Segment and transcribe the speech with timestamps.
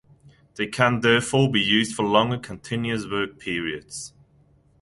[0.55, 4.15] They can therefore be used for longer continuous work periods.